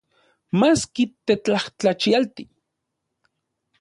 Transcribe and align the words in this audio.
Maski 0.59 1.03
tetlajtlachialti. 1.25 2.43